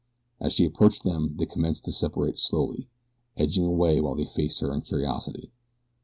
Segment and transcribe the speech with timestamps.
[0.39, 2.89] As she approached them they commenced to separate slowly,
[3.37, 5.51] edging away while they faced her in curiosity.